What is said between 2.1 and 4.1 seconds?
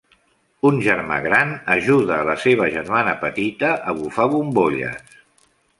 a la seva germana petita a